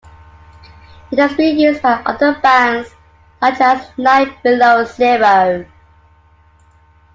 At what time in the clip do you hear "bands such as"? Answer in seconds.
2.41-3.87